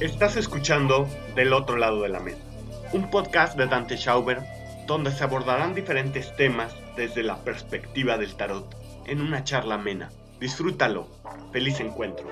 [0.00, 2.38] Estás escuchando Del otro lado de la mesa,
[2.92, 4.40] un podcast de Dante Schauber
[4.86, 8.66] donde se abordarán diferentes temas desde la perspectiva del tarot
[9.06, 10.10] en una charla amena.
[10.40, 11.06] Disfrútalo.
[11.52, 12.26] Feliz encuentro.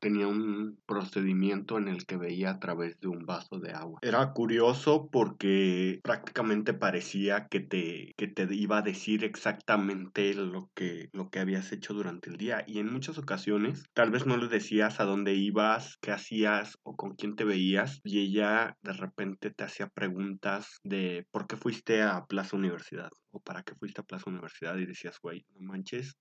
[0.00, 3.98] Tenía un procedimiento en el que veía a través de un vaso de agua.
[4.02, 11.08] Era curioso porque prácticamente parecía que te, que te iba a decir exactamente lo que,
[11.12, 14.48] lo que habías hecho durante el día y en muchas ocasiones tal vez no le
[14.48, 19.50] decías a dónde ibas, qué hacías o con quién te veías y ella de repente
[19.50, 24.04] te hacía preguntas de por qué fuiste a Plaza Universidad o para qué fuiste a
[24.04, 26.16] Plaza Universidad y decías, güey, no manches,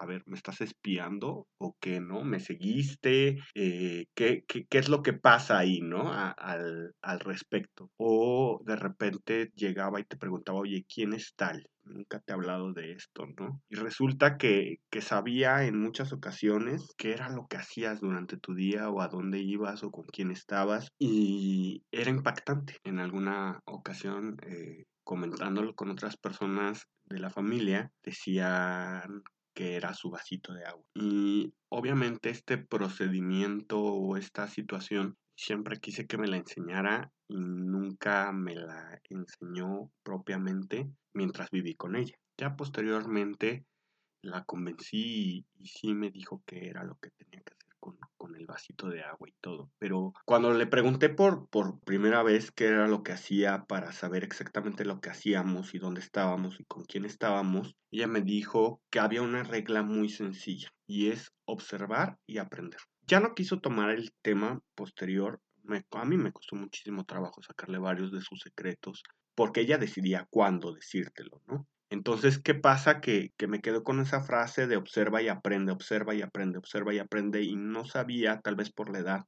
[0.00, 2.24] a ver, ¿me estás espiando o qué, no?
[2.24, 3.38] ¿Me seguiste?
[3.54, 6.10] Eh, ¿qué, qué, qué, es lo que pasa ahí, no?
[6.10, 7.90] al, al, respecto.
[7.98, 11.68] O de repente llegaba y te preguntaba, oye, ¿quién es tal?
[11.84, 13.60] Nunca te he hablado de esto, ¿no?
[13.68, 18.54] Y resulta que, que sabía en muchas ocasiones qué era lo que hacías durante tu
[18.54, 22.78] día o a dónde ibas o con quién estabas y era impactante.
[22.84, 29.22] En alguna ocasión, eh, comentándolo con otras personas de la familia, decían
[29.60, 30.86] que era su vasito de agua.
[30.94, 38.32] Y obviamente este procedimiento o esta situación siempre quise que me la enseñara y nunca
[38.32, 42.16] me la enseñó propiamente mientras viví con ella.
[42.38, 43.66] Ya posteriormente
[44.22, 47.98] la convencí y, y sí me dijo que era lo que tenía que hacer con,
[48.36, 49.70] el vasito de agua y todo.
[49.78, 54.22] Pero cuando le pregunté por, por primera vez qué era lo que hacía para saber
[54.22, 59.00] exactamente lo que hacíamos y dónde estábamos y con quién estábamos, ella me dijo que
[59.00, 62.80] había una regla muy sencilla y es observar y aprender.
[63.06, 65.40] Ya no quiso tomar el tema posterior.
[65.64, 69.02] Me, a mí me costó muchísimo trabajo sacarle varios de sus secretos
[69.34, 71.66] porque ella decidía cuándo decírtelo, ¿no?
[71.90, 73.00] Entonces, ¿qué pasa?
[73.00, 76.94] Que, que, me quedo con esa frase de observa y aprende, observa y aprende, observa
[76.94, 79.26] y aprende, y no sabía, tal vez por la edad,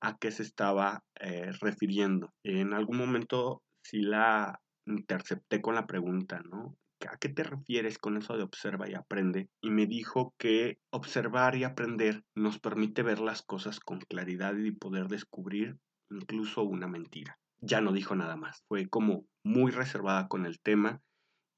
[0.00, 2.32] a qué se estaba eh, refiriendo.
[2.44, 6.76] En algún momento sí la intercepté con la pregunta, ¿no?
[7.10, 9.48] ¿A qué te refieres con eso de observa y aprende?
[9.60, 14.70] Y me dijo que observar y aprender nos permite ver las cosas con claridad y
[14.70, 15.76] poder descubrir
[16.10, 17.38] incluso una mentira.
[17.60, 18.62] Ya no dijo nada más.
[18.68, 21.02] Fue como muy reservada con el tema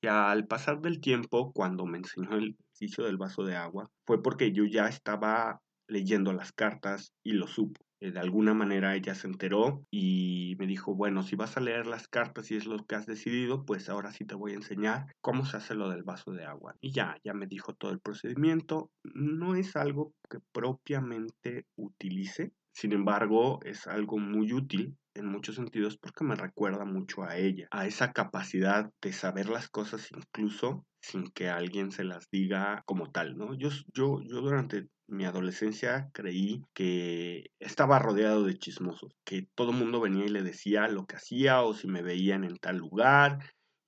[0.00, 4.22] y al pasar del tiempo, cuando me enseñó el ejercicio del vaso de agua, fue
[4.22, 7.80] porque yo ya estaba leyendo las cartas y lo supo.
[8.00, 11.86] Eh, de alguna manera ella se enteró y me dijo, bueno, si vas a leer
[11.86, 15.06] las cartas y es lo que has decidido, pues ahora sí te voy a enseñar
[15.20, 16.76] cómo se hace lo del vaso de agua.
[16.80, 18.92] Y ya, ya me dijo todo el procedimiento.
[19.02, 25.98] No es algo que propiamente utilice, sin embargo, es algo muy útil en muchos sentidos
[25.98, 31.28] porque me recuerda mucho a ella, a esa capacidad de saber las cosas incluso sin
[31.28, 33.54] que alguien se las diga como tal, ¿no?
[33.54, 39.76] Yo, yo, yo durante mi adolescencia creí que estaba rodeado de chismosos, que todo el
[39.76, 43.38] mundo venía y le decía lo que hacía o si me veían en tal lugar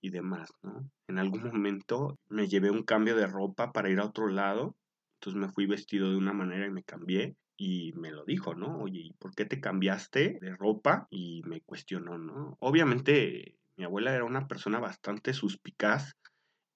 [0.02, 0.88] y demás, ¿no?
[1.08, 4.76] En algún momento me llevé un cambio de ropa para ir a otro lado,
[5.20, 8.78] entonces me fui vestido de una manera y me cambié y me lo dijo, ¿no?
[8.78, 11.06] Oye, ¿por qué te cambiaste de ropa?
[11.10, 12.56] Y me cuestionó, ¿no?
[12.58, 16.14] Obviamente mi abuela era una persona bastante suspicaz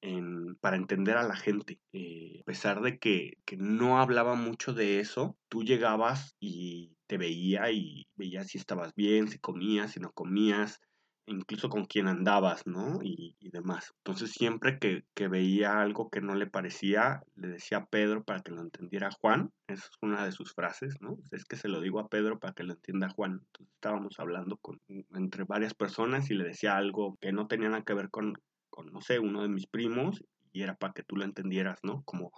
[0.02, 1.80] en, para entender a la gente.
[1.94, 7.16] Eh, a pesar de que, que, no hablaba mucho de eso, tú llegabas y te
[7.16, 10.82] veía y veía si estabas bien, si comías, si no comías,
[11.26, 13.00] incluso con quién andabas, ¿no?
[13.02, 13.94] Y, y demás.
[13.98, 18.40] Entonces siempre que, que, veía algo que no le parecía, le decía a Pedro para
[18.40, 19.50] que lo entendiera Juan.
[19.66, 21.16] Esa es una de sus frases, ¿no?
[21.32, 23.32] Es que se lo digo a Pedro para que lo entienda Juan.
[23.32, 27.84] Entonces estábamos hablando con, entre varias personas y le decía algo que no tenía nada
[27.84, 28.34] que ver con,
[28.70, 32.02] con, no sé, uno de mis primos y era para que tú lo entendieras, ¿no?
[32.04, 32.32] Como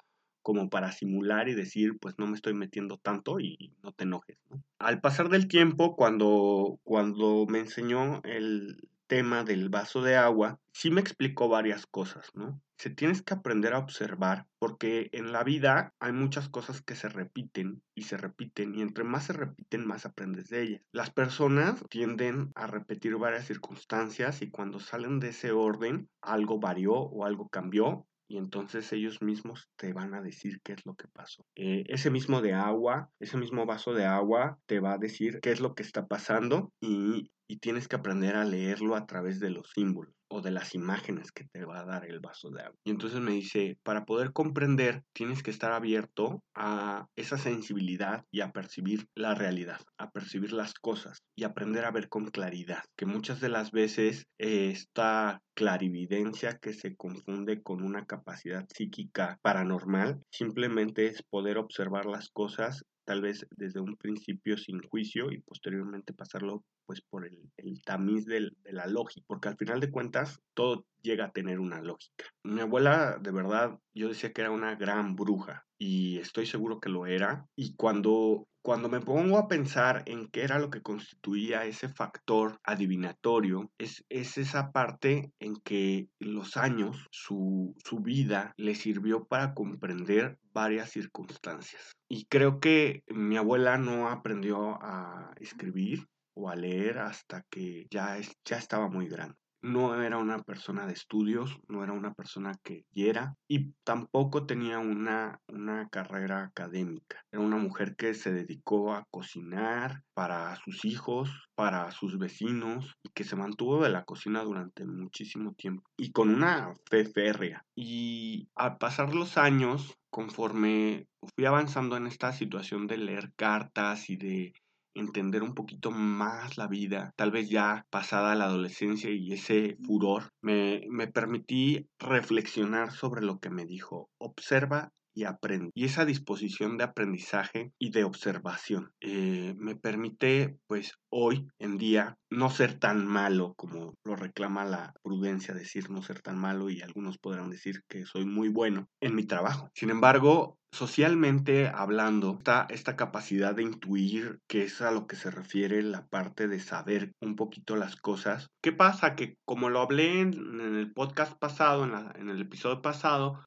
[0.46, 4.38] como para simular y decir, pues no me estoy metiendo tanto y no te enojes.
[4.48, 4.62] ¿no?
[4.78, 10.92] Al pasar del tiempo, cuando, cuando me enseñó el tema del vaso de agua, sí
[10.92, 12.60] me explicó varias cosas, ¿no?
[12.76, 17.08] Se tienes que aprender a observar porque en la vida hay muchas cosas que se
[17.08, 20.82] repiten y se repiten y entre más se repiten más aprendes de ellas.
[20.92, 26.92] Las personas tienden a repetir varias circunstancias y cuando salen de ese orden algo varió
[26.92, 31.08] o algo cambió y entonces ellos mismos te van a decir qué es lo que
[31.08, 31.44] pasó.
[31.54, 35.52] Eh, ese mismo de agua, ese mismo vaso de agua te va a decir qué
[35.52, 39.50] es lo que está pasando y, y tienes que aprender a leerlo a través de
[39.50, 40.14] los símbolos.
[40.28, 42.76] o de las imágenes que te va a dar el vaso de agua.
[42.84, 48.40] Y entonces me dice, para poder comprender tienes que estar abierto a esa sensibilidad y
[48.40, 53.06] a percibir la realidad, a percibir las cosas y aprender a ver con claridad, que
[53.06, 60.20] muchas de las veces eh, esta clarividencia que se confunde con una capacidad psíquica paranormal
[60.32, 66.12] simplemente es poder observar las cosas tal vez desde un principio sin juicio y posteriormente
[66.12, 67.40] pasarlo pues por el,
[67.84, 72.24] tamiz de la lógica, porque al final de cuentas todo llega a tener una lógica.
[72.42, 76.88] Mi abuela, de verdad, yo decía que era una gran bruja y estoy seguro que
[76.88, 77.46] lo era.
[77.54, 82.58] Y cuando, cuando me pongo a pensar en qué era lo que constituía ese factor
[82.64, 89.54] adivinatorio, es, es esa parte en que los años, su, su vida, le sirvió para
[89.54, 91.92] comprender varias circunstancias.
[92.08, 98.18] Y creo que mi abuela no aprendió a escribir o a leer hasta que ya,
[98.18, 99.36] es, ya estaba muy grande
[99.66, 104.78] no era una persona de estudios, no era una persona que quiera y tampoco tenía
[104.78, 107.24] una, una carrera académica.
[107.32, 113.10] Era una mujer que se dedicó a cocinar para sus hijos, para sus vecinos y
[113.10, 117.64] que se mantuvo de la cocina durante muchísimo tiempo y con una fe férrea.
[117.74, 124.16] Y al pasar los años, conforme fui avanzando en esta situación de leer cartas y
[124.16, 124.52] de
[124.96, 130.30] entender un poquito más la vida, tal vez ya pasada la adolescencia y ese furor,
[130.40, 134.10] me, me permití reflexionar sobre lo que me dijo.
[134.18, 135.70] Observa y aprende.
[135.74, 142.18] Y esa disposición de aprendizaje y de observación eh, me permite, pues hoy en día,
[142.30, 146.82] no ser tan malo como lo reclama la prudencia, decir no ser tan malo y
[146.82, 149.70] algunos podrán decir que soy muy bueno en mi trabajo.
[149.74, 155.30] Sin embargo, socialmente hablando, está esta capacidad de intuir, que es a lo que se
[155.30, 158.48] refiere la parte de saber un poquito las cosas.
[158.62, 159.16] ¿Qué pasa?
[159.16, 163.42] Que como lo hablé en, el podcast pasado, en el episodio pasado,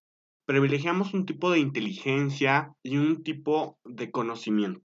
[0.50, 4.82] privilegiamos un tipo de inteligencia y un tipo de conocimiento.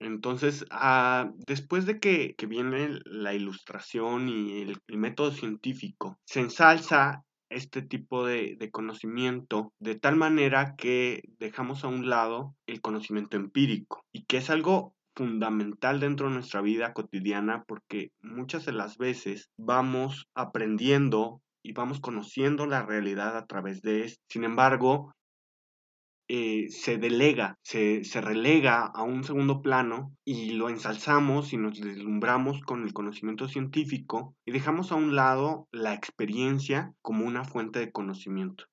[0.00, 7.80] Entonces, ah, después de que, viene la ilustración y el, método científico, se ensalza este
[7.80, 14.02] tipo de, de, conocimiento de tal manera que dejamos a un lado el conocimiento empírico
[14.12, 19.48] y que es algo fundamental dentro de nuestra vida cotidiana porque muchas de las veces
[19.56, 24.22] vamos aprendiendo y vamos conociendo la realidad a través de esto.
[24.28, 25.12] Sin embargo,
[26.28, 31.80] eh, se delega, se, se, relega a un segundo plano y lo ensalzamos y nos
[31.80, 37.80] deslumbramos con el conocimiento científico y dejamos a un lado la experiencia como una fuente
[37.80, 38.64] de conocimiento.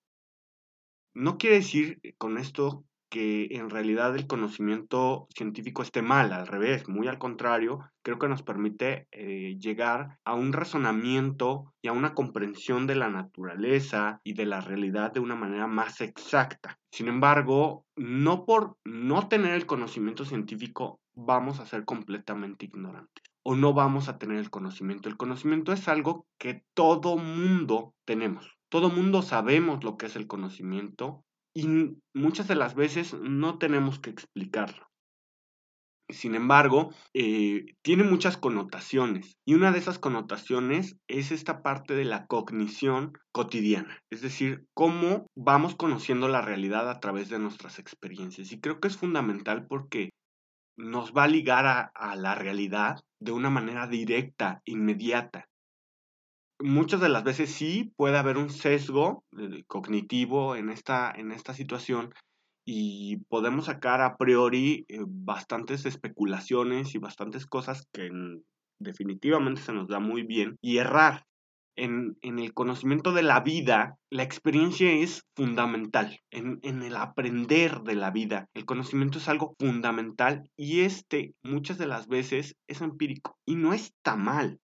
[1.15, 6.89] No quiere decir con esto que en realidad el conocimiento científico esté mal, al revés,
[6.89, 12.15] muy al contrario, creo que nos permite eh, llegar a un razonamiento y a una
[12.15, 16.79] comprensión de la naturaleza y de la realidad de una manera más exacta.
[16.91, 23.55] Sin embargo, no por no tener el conocimiento científico vamos a ser completamente ignorantes o
[23.55, 25.07] no vamos a tener el conocimiento.
[25.07, 28.57] El conocimiento es algo que todo mundo tenemos.
[28.69, 33.99] Todo mundo sabemos lo que es el conocimiento y muchas de las veces no tenemos
[33.99, 34.87] que explicarlo.
[36.09, 42.03] Sin embargo, eh, tiene muchas connotaciones y una de esas connotaciones es esta parte de
[42.03, 48.51] la cognición cotidiana, es decir, cómo vamos conociendo la realidad a través de nuestras experiencias.
[48.51, 50.09] Y creo que es fundamental porque
[50.77, 55.47] nos va a ligar a la realidad de una manera directa, inmediata
[56.63, 61.53] muchas de las veces sí puede haber un sesgo eh, cognitivo en esta, en esta
[61.53, 62.13] situación
[62.65, 68.09] y podemos sacar a priori eh, bastantes especulaciones y bastantes cosas que
[68.79, 71.25] definitivamente se nos da muy bien y errar.
[71.75, 76.19] En, el conocimiento de la vida, la experiencia es fundamental.
[76.29, 81.79] En, en, el aprender de la vida, el conocimiento es algo fundamental y este muchas
[81.79, 84.59] de las veces es empírico y no está mal.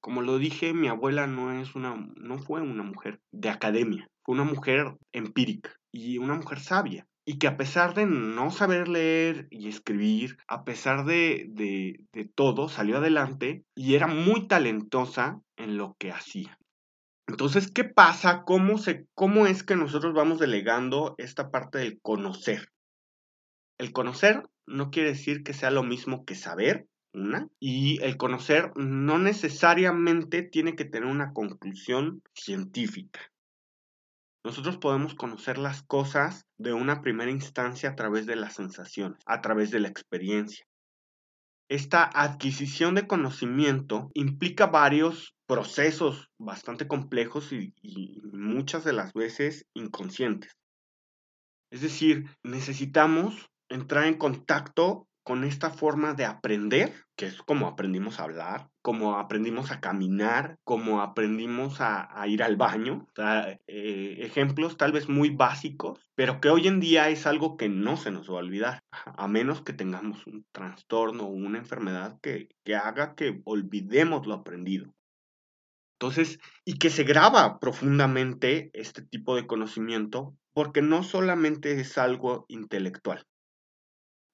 [0.00, 4.34] Como lo dije, mi abuela no, es una, no fue una mujer de academia, fue
[4.34, 7.06] una mujer empírica y una mujer sabia.
[7.26, 12.24] Y que a pesar de no saber leer y escribir, a pesar de, de, de
[12.24, 16.58] todo, salió adelante y era muy talentosa en lo que hacía.
[17.28, 18.42] Entonces, ¿qué pasa?
[18.44, 22.68] ¿Cómo, se, ¿Cómo es que nosotros vamos delegando esta parte del conocer?
[23.78, 26.86] El conocer no quiere decir que sea lo mismo que saber,
[27.58, 33.20] y el conocer no necesariamente tiene que tener una conclusión científica.
[34.44, 39.40] Nosotros podemos conocer las cosas de una primera instancia a través de las sensaciones, a
[39.40, 40.64] través de la experiencia.
[41.70, 47.74] esta adquisición de conocimiento implica varios procesos bastante complejos y,
[48.32, 50.56] muchas de las veces inconscientes.
[51.70, 58.18] Es decir, necesitamos entrar en contacto con esta forma de aprender, que es como aprendimos
[58.18, 63.06] a hablar, como aprendimos a caminar, como aprendimos a, ir al baño.
[63.66, 67.98] Eh, ejemplos tal vez muy básicos, pero que hoy en día es algo que no
[67.98, 72.48] se nos va a olvidar, a menos que tengamos un trastorno o una enfermedad que,
[72.64, 74.94] que haga que olvidemos lo aprendido.
[76.00, 82.46] Entonces, y que se graba profundamente este tipo de conocimiento, porque no solamente es algo
[82.48, 83.26] intelectual,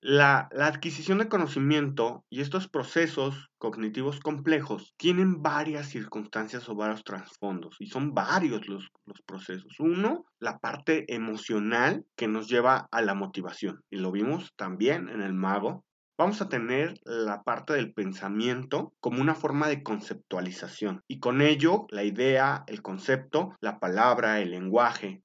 [0.05, 7.77] la, adquisición de conocimiento y estos procesos cognitivos complejos tienen varias circunstancias o varios trasfondos
[7.81, 9.81] y son varios los, los, procesos.
[9.81, 15.23] Uno, la parte emocional que nos lleva a la motivación y lo vimos también en
[15.23, 15.87] el mago.
[16.19, 21.87] Vamos a tener la parte del pensamiento como una forma de conceptualización y con ello
[21.89, 25.24] la idea, el concepto, la palabra, el lenguaje,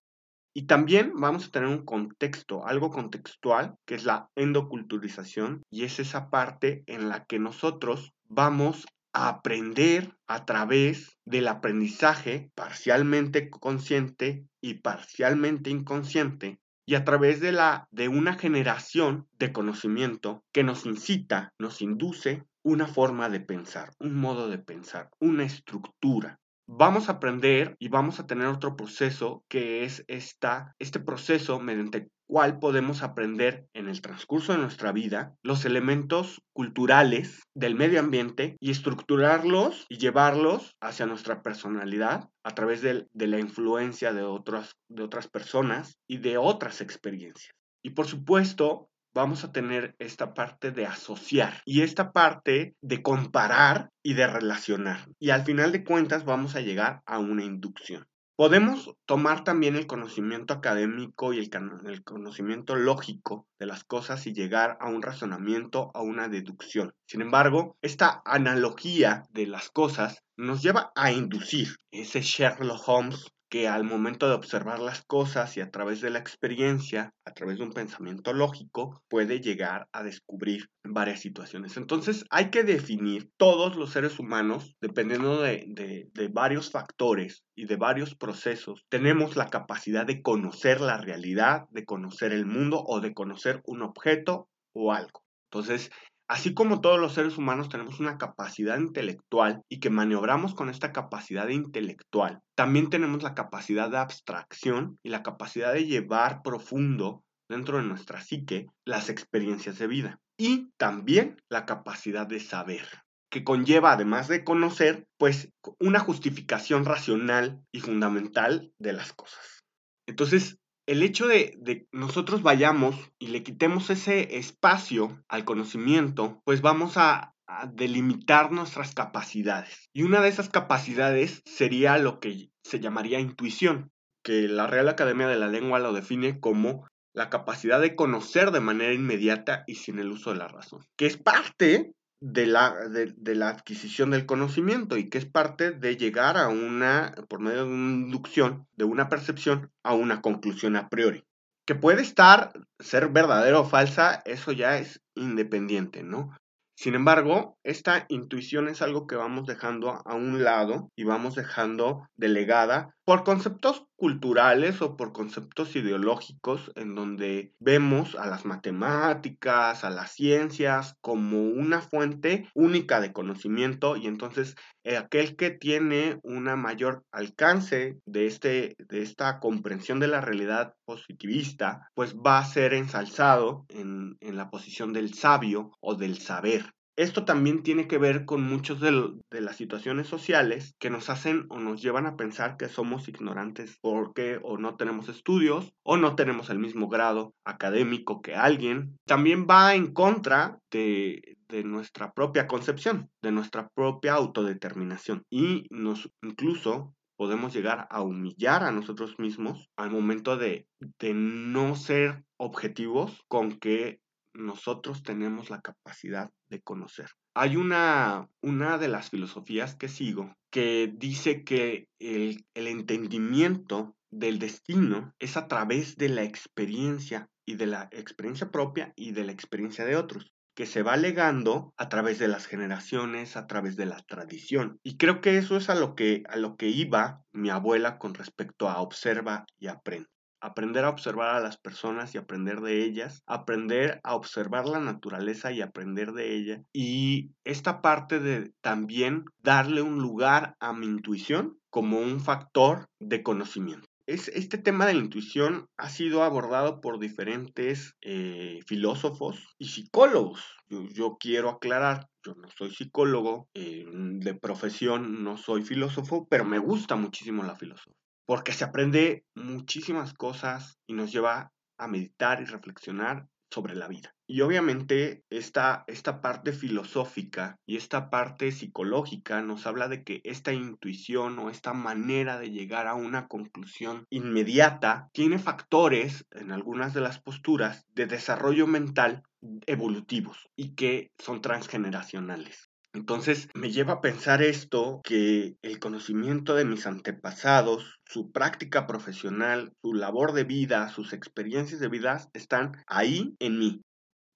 [0.59, 6.01] y también vamos a tener un contexto, algo contextual, que es la endoculturización, y es
[6.01, 14.47] esa parte en la que nosotros vamos a aprender a través del aprendizaje parcialmente consciente
[14.59, 20.85] y parcialmente inconsciente y a través de la de una generación de conocimiento que nos
[20.85, 26.37] incita, nos induce una forma de pensar, un modo de pensar, una estructura
[26.71, 31.97] vamos a aprender y vamos a tener otro proceso que es esta, este proceso mediante
[31.97, 37.99] el cual podemos aprender en el transcurso de nuestra vida los elementos culturales del medio
[37.99, 44.21] ambiente y estructurarlos y llevarlos hacia nuestra personalidad a través de, de la influencia de
[44.21, 47.51] otras, de otras personas y de otras experiencias.
[47.81, 53.89] Y por supuesto, vamos a tener esta parte de asociar y esta parte de comparar
[54.03, 55.07] y de relacionar.
[55.19, 58.07] Y al final de cuentas vamos a llegar a una inducción.
[58.39, 61.49] Podemos tomar también el conocimiento académico y el,
[61.87, 66.93] el, conocimiento lógico de las cosas y llegar a un razonamiento, a una deducción.
[67.05, 71.75] Sin embargo, esta analogía de las cosas nos lleva a inducir.
[71.91, 76.20] Ese Sherlock Holmes que al momento de observar las cosas y a través de la
[76.20, 81.75] experiencia, a través de un pensamiento lógico, puede llegar a descubrir varias situaciones.
[81.75, 87.75] Entonces hay que definir todos los seres humanos, dependiendo de, de, varios factores y de
[87.75, 93.13] varios procesos, tenemos la capacidad de conocer la realidad, de conocer el mundo o de
[93.13, 95.24] conocer un objeto o algo.
[95.51, 95.89] Entonces,
[96.29, 100.91] Así como todos los seres humanos tenemos una capacidad intelectual y que maniobramos con esta
[100.91, 107.77] capacidad intelectual, también tenemos la capacidad de abstracción y la capacidad de llevar profundo dentro
[107.77, 110.19] de nuestra psique las experiencias de vida.
[110.38, 112.88] Y también la capacidad de saber,
[113.31, 119.63] que conlleva, además de conocer, pues una justificación racional y fundamental de las cosas.
[120.07, 120.59] Entonces,
[120.89, 126.98] el hecho de, que nosotros vayamos y le quitemos ese espacio al conocimiento, pues vamos
[126.98, 129.88] a, a delimitar nuestras capacidades.
[129.93, 133.91] Y una de esas capacidades sería lo que se llamaría intuición,
[134.24, 138.60] que la Real Academia de la Lengua lo define como la capacidad de conocer de
[138.60, 143.35] manera inmediata y sin el uso de la razón, que es parte de la, de,
[143.35, 147.71] la adquisición del conocimiento y que es parte de llegar a una, por medio de
[147.71, 151.25] una inducción, de una percepción, a una conclusión a priori.
[151.65, 156.35] Que puede estar, ser verdadera o falsa, eso ya es independiente, ¿no?
[156.81, 162.07] Sin embargo, esta intuición es algo que vamos dejando a un lado y vamos dejando
[162.15, 169.89] delegada por conceptos culturales o por conceptos ideológicos en donde vemos a las matemáticas, a
[169.89, 176.55] las ciencias como una fuente única de conocimiento y entonces eh, aquel que tiene una
[176.55, 182.74] mayor alcance de, este, de esta comprensión de la realidad positivista, pues va a ser
[182.74, 186.68] ensalzado en, en la posición del sabio o del saber.
[187.00, 188.91] Esto también tiene que ver con muchas de,
[189.32, 194.41] las situaciones sociales que nos hacen o nos llevan a pensar que somos ignorantes porque
[194.44, 198.98] o no tenemos estudios o no tenemos el mismo grado académico que alguien.
[199.06, 206.94] También va en contra de, nuestra propia concepción, de nuestra propia autodeterminación y nos incluso
[207.15, 210.68] podemos llegar a humillar a nosotros mismos al momento de,
[211.00, 214.01] de no ser objetivos con que
[214.33, 217.09] nosotros tenemos la capacidad de conocer.
[217.36, 224.39] Hay una, una de las filosofías que sigo que dice que el, el entendimiento del
[224.39, 229.31] destino es a través de la experiencia y de la experiencia propia y de la
[229.31, 230.31] experiencia de otros.
[230.55, 234.77] que se va legando a través de las generaciones, a través de la tradición.
[234.83, 238.13] Y creo que eso es a lo que, a lo que iba mi abuela con
[238.13, 240.09] respecto a observa y aprende
[240.41, 245.51] aprender a observar a las personas y aprender de ellas, aprender a observar la naturaleza
[245.51, 246.63] y aprender de ella.
[246.74, 253.24] Y esta parte de también darle un lugar a mi intuición como un factor de
[253.24, 253.88] conocimiento.
[254.08, 260.43] Es, este tema de la intuición ha sido abordado por diferentes eh, filósofos y psicólogos.
[260.67, 266.58] Yo, quiero aclarar, yo no soy psicólogo, eh, de profesión no soy filósofo, pero me
[266.58, 267.99] gusta muchísimo la filosofía
[268.29, 274.13] porque se aprende muchísimas cosas y nos lleva a meditar y reflexionar sobre la vida.
[274.27, 280.53] Y obviamente esta, esta parte filosófica y esta parte psicológica nos habla de que esta
[280.53, 287.01] intuición o esta manera de llegar a una conclusión inmediata tiene factores en algunas de
[287.01, 289.24] las posturas de desarrollo mental
[289.65, 292.68] evolutivos y que son transgeneracionales.
[292.93, 299.74] Entonces me lleva a pensar esto, que el conocimiento de mis antepasados, su práctica profesional,
[299.84, 303.81] su labor de vida, sus experiencias de vida están ahí en mí.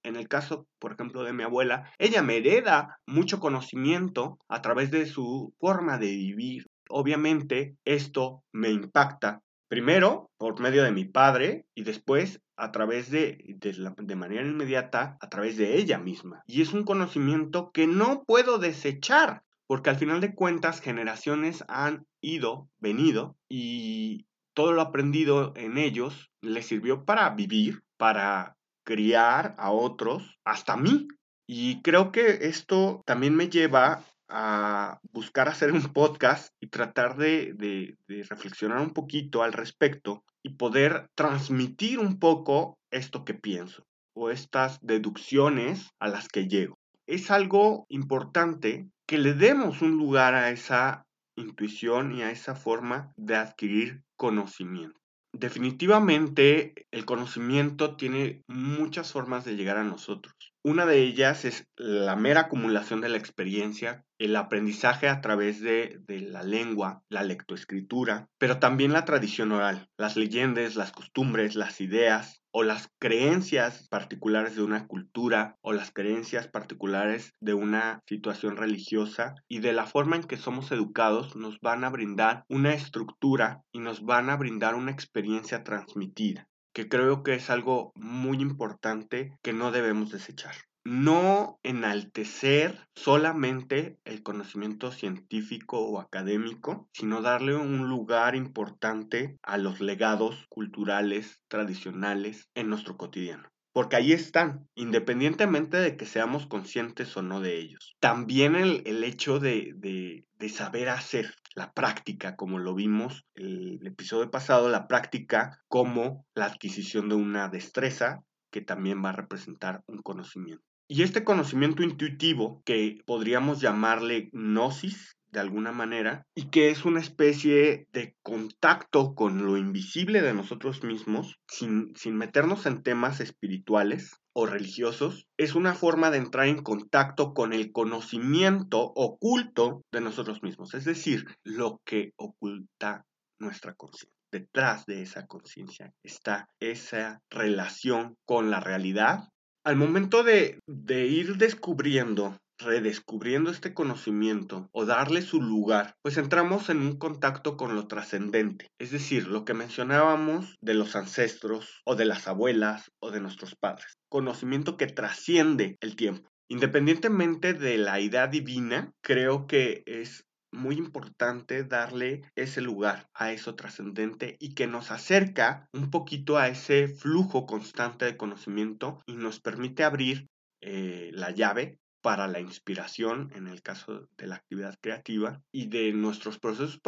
[0.04, 4.90] En el caso, por ejemplo, de mi abuela, ella me hereda mucho conocimiento a través
[4.90, 6.66] de su forma de vivir.
[6.90, 13.56] Obviamente esto me impacta primero por medio de mi padre y después a través de,
[13.58, 16.42] de, manera inmediata, a través de ella misma.
[16.46, 22.06] Y es un conocimiento que no puedo desechar, porque al final de cuentas generaciones han
[22.20, 29.70] ido, venido, y todo lo aprendido en ellos les sirvió para vivir, para criar a
[29.70, 31.08] otros, hasta mí.
[31.46, 37.96] Y creo que esto también me lleva a buscar hacer un podcast y tratar de,
[38.28, 43.84] reflexionar un poquito al respecto y poder transmitir un poco esto que pienso
[44.14, 46.78] o estas deducciones a las que llego.
[47.06, 51.04] Es algo importante que le demos un lugar a esa
[51.36, 54.98] intuición y a esa forma de adquirir conocimiento.
[55.32, 60.32] Definitivamente el conocimiento tiene muchas formas de llegar a nosotros.
[60.64, 66.00] Una de ellas es la mera acumulación de la experiencia, el aprendizaje a través de,
[66.08, 72.40] la lengua, la lectoescritura, pero también la tradición oral, las leyendas, las costumbres, las ideas
[72.50, 79.34] o las creencias particulares de una cultura o las creencias particulares de una situación religiosa
[79.46, 83.80] y de la forma en que somos educados nos van a brindar una estructura y
[83.80, 89.52] nos van a brindar una experiencia transmitida que creo que es algo muy importante que
[89.52, 90.56] no debemos desechar.
[90.84, 99.80] No enaltecer solamente el conocimiento científico o académico, sino darle un lugar importante a los
[99.80, 107.22] legados culturales, tradicionales en nuestro cotidiano porque ahí están, independientemente de que seamos conscientes o
[107.22, 107.96] no de ellos.
[107.98, 114.30] También el, hecho de, de, saber hacer, la práctica, como lo vimos el, el episodio
[114.30, 120.02] pasado, la práctica como la adquisición de una destreza que también va a representar un
[120.02, 120.64] conocimiento.
[120.88, 127.00] Y este conocimiento intuitivo, que podríamos llamarle gnosis, de alguna manera y que es una
[127.00, 134.12] especie de contacto con lo invisible de nosotros mismos sin, sin meternos en temas espirituales
[134.32, 140.42] o religiosos, es una forma de entrar en contacto con el conocimiento oculto de nosotros
[140.42, 143.04] mismos, es decir, lo que oculta
[143.38, 144.14] nuestra conciencia.
[144.32, 149.28] Detrás de esa conciencia está esa relación con la realidad.
[149.64, 156.68] Al momento de, de ir descubriendo redescubriendo este conocimiento o darle su lugar, pues entramos
[156.70, 161.96] en un contacto con lo trascendente, es decir, lo que mencionábamos de los ancestros o
[161.96, 166.28] de las abuelas o de nuestros padres, conocimiento que trasciende el tiempo.
[166.48, 173.54] Independientemente de la idea divina, creo que es muy importante darle ese lugar a eso
[173.54, 179.40] trascendente y que nos acerca un poquito a ese flujo constante de conocimiento y nos
[179.40, 180.28] permite abrir
[180.60, 185.92] eh, la llave para la inspiración en el caso de la actividad creativa y de
[185.92, 186.80] nuestros procesos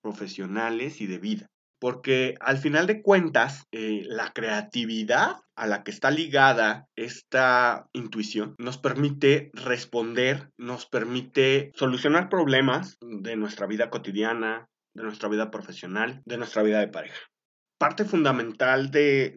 [0.00, 1.46] profesionales y de vida.
[1.78, 8.54] Porque al final de cuentas, eh, la creatividad a la que está ligada esta intuición
[8.58, 16.22] nos permite responder, nos permite solucionar problemas de nuestra vida cotidiana, de nuestra vida profesional,
[16.24, 17.20] de nuestra vida de pareja.
[17.78, 19.34] Parte fundamental de,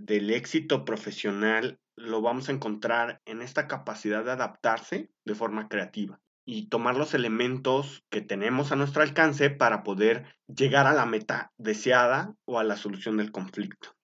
[0.00, 6.20] del éxito profesional lo vamos a encontrar en esta capacidad de adaptarse de forma creativa
[6.46, 11.52] y tomar los elementos que tenemos a nuestro alcance para poder llegar a la meta
[11.58, 13.96] deseada o a la solución del conflicto.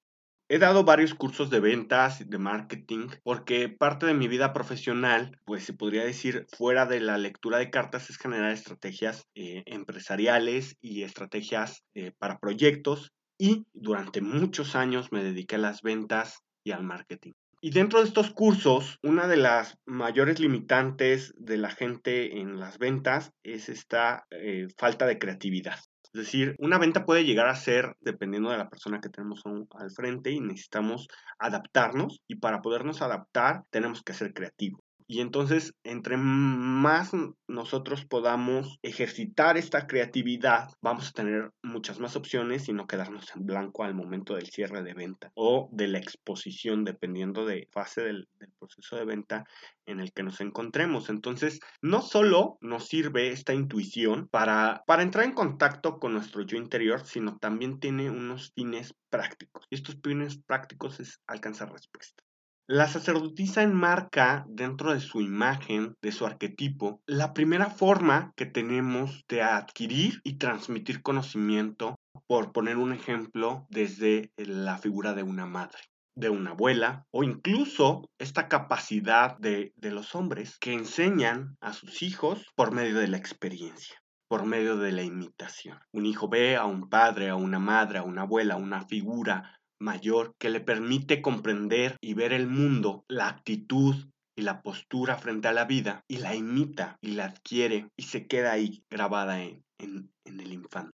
[0.49, 5.39] He dado varios cursos de ventas, y de marketing, porque parte de mi vida profesional,
[5.47, 10.77] pues se podría decir, fuera de la lectura de cartas, es generar estrategias eh, empresariales
[10.83, 13.13] y estrategias eh, para proyectos.
[13.39, 17.33] Y durante muchos años me dediqué a las ventas y al marketing.
[17.65, 22.77] Y dentro de estos cursos, una de las mayores limitantes de la gente en las
[22.79, 25.79] ventas es esta eh, falta de creatividad.
[26.13, 29.93] Es decir, una venta puede llegar a ser dependiendo de la persona que tenemos al
[29.93, 31.07] frente y necesitamos
[31.39, 34.83] adaptarnos y para podernos adaptar tenemos que ser creativos.
[35.13, 37.11] Y entonces, entre más
[37.47, 43.45] nosotros podamos ejercitar esta creatividad, vamos a tener muchas más opciones y no quedarnos en
[43.45, 48.27] blanco al momento del cierre de venta o de la exposición, dependiendo de fase del,
[48.59, 49.45] proceso de venta
[49.85, 51.11] en el que nos encontremos.
[51.11, 56.57] Entonces, no solo nos sirve esta intuición para, para entrar en contacto con nuestro yo
[56.57, 59.67] interior, sino también tiene unos fines prácticos.
[59.69, 62.25] Y estos fines prácticos es alcanzar respuesta.
[62.69, 69.25] La sacerdotisa enmarca dentro de su imagen, de su arquetipo, la primera forma que tenemos
[69.29, 71.97] de adquirir y transmitir conocimiento,
[72.29, 75.81] por poner un ejemplo, desde la figura de una madre
[76.15, 82.03] de una abuela o incluso esta capacidad de, de, los hombres que enseñan a sus
[82.03, 83.97] hijos por medio de la experiencia,
[84.29, 85.79] por medio de la imitación.
[85.91, 89.59] Un hijo ve a un padre, a una madre, a una abuela, a una figura
[89.83, 93.97] mayor que le permite comprender y ver el mundo, la actitud
[94.37, 98.27] y la postura frente a la vida y la imita y la adquiere y se
[98.27, 100.93] queda ahí grabada en, en el infante.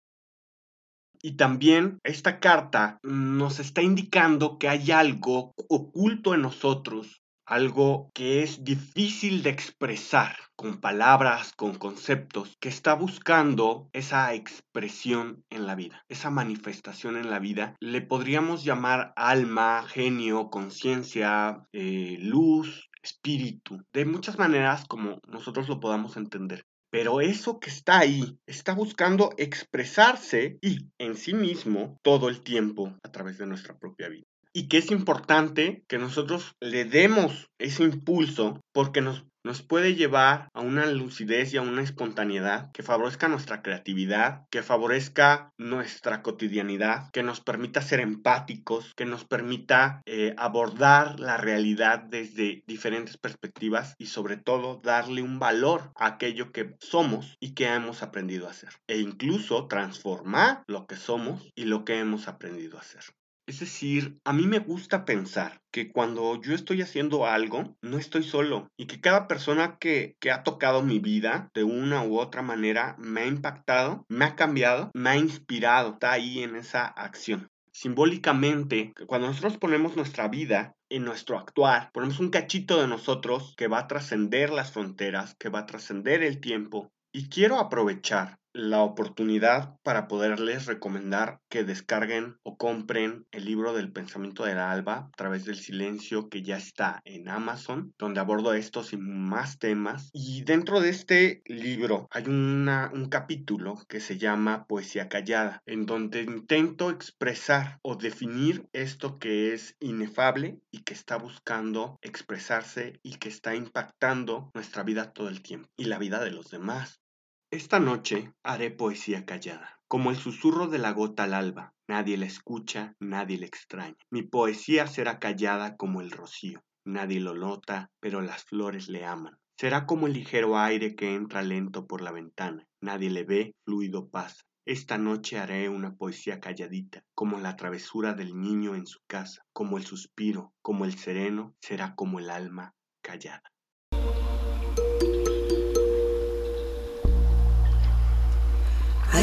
[1.22, 8.44] Y también esta carta nos está indicando que hay algo oculto en nosotros algo que
[8.44, 15.76] es difícil de expresar con palabras, con conceptos, que está buscando esa expresión en la
[15.76, 17.76] vida, esa manifestación en la vida.
[17.80, 25.80] Le podríamos llamar alma, genio, conciencia, eh, luz, espíritu, de muchas maneras como nosotros lo
[25.80, 26.66] podamos entender.
[26.90, 32.96] Pero eso que está ahí está buscando expresarse y en sí mismo todo el tiempo
[33.04, 34.26] a través de nuestra propia vida
[34.56, 40.48] y que es importante que nosotros le demos ese impulso porque nos, nos puede llevar
[40.54, 47.12] a una lucidez y a una espontaneidad que favorezca nuestra creatividad, que favorezca nuestra cotidianidad,
[47.12, 53.94] que nos permita ser empáticos, que nos permita eh, abordar la realidad desde diferentes perspectivas
[53.98, 58.52] y sobre todo darle un valor a aquello que somos y que hemos aprendido a
[58.52, 63.04] hacer e incluso transformar lo que somos y lo que hemos aprendido a hacer.
[63.48, 68.24] Es decir, a mí me gusta pensar que cuando yo estoy haciendo algo, no estoy
[68.24, 72.96] solo y que cada persona que, ha tocado mi vida de una u otra manera
[72.98, 77.48] me ha impactado, me ha cambiado, me ha inspirado, está ahí en esa acción.
[77.72, 83.68] Simbólicamente, cuando nosotros ponemos nuestra vida en nuestro actuar, ponemos un cachito de nosotros que
[83.68, 86.92] va a trascender las fronteras, que va a trascender el tiempo.
[87.12, 93.92] Y quiero aprovechar la oportunidad para poderles recomendar que descarguen o compren el libro del
[93.92, 98.54] pensamiento de la alba a través del silencio que ya está en Amazon, donde abordo
[98.54, 100.10] estos y más temas.
[100.14, 105.86] Y dentro de este libro hay una, un capítulo que se llama Poesía Callada, en
[105.86, 113.16] donde intento expresar o definir esto que es inefable y que está buscando expresarse y
[113.18, 117.02] que está impactando nuestra vida todo el tiempo y la vida de los demás.
[117.52, 121.74] Esta noche haré poesía callada, como el susurro de la gota al alba.
[121.88, 123.98] Nadie la escucha, nadie la extraña.
[124.10, 126.64] Mi poesía será callada como el rocío.
[126.86, 129.38] Nadie lo nota, pero las flores le aman.
[129.58, 132.68] Será como el ligero aire que entra lento por la ventana.
[132.82, 134.44] Nadie le ve, fluido pasa.
[134.66, 139.78] Esta noche haré una poesía calladita, como la travesura del niño en su casa, como
[139.78, 143.44] el suspiro, como el sereno, será como el alma callada.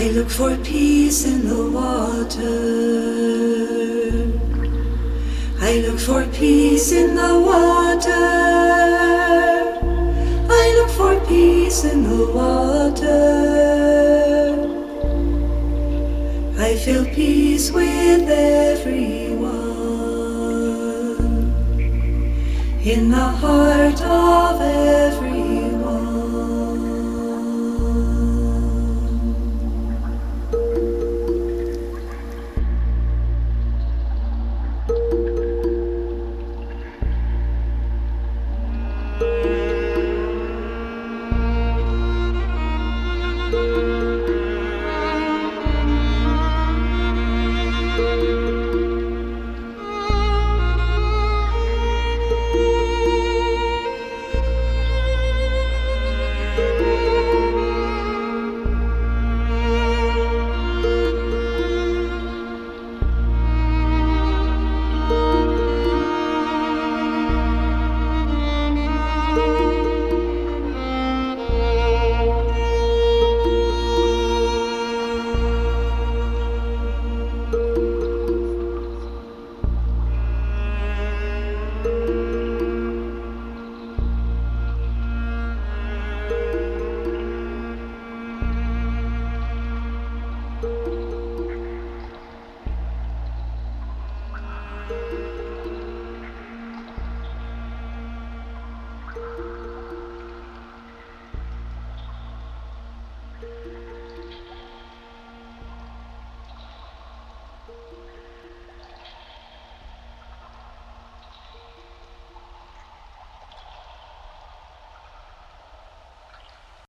[0.03, 2.59] I look for peace in the water.
[5.61, 8.11] I look for peace in the water.
[10.51, 13.21] I look for peace in the water.
[16.59, 19.53] I feel peace with everyone
[22.83, 25.32] in the heart of everyone.